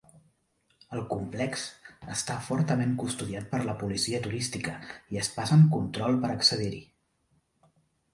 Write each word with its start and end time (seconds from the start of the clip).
El 0.99 1.01
complex 1.09 1.65
està 2.15 2.37
fortament 2.47 2.95
custodiat 3.01 3.45
per 3.51 3.59
la 3.67 3.75
policia 3.81 4.21
turística 4.23 4.73
i 5.17 5.21
es 5.25 5.29
passen 5.37 5.67
control 5.77 6.17
per 6.25 6.33
accedir-hi. 6.37 6.81